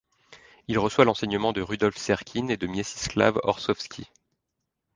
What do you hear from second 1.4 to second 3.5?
de Rudolf Serkin et de Mieczysław